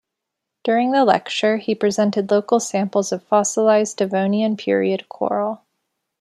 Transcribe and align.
During 0.63 0.93
the 0.93 1.05
lecture 1.05 1.57
he 1.57 1.75
presented 1.75 2.31
local 2.31 2.59
samples 2.59 3.11
of 3.11 3.21
fossilized 3.21 3.97
Devonian 3.97 4.57
period 4.57 5.07
coral. 5.09 5.61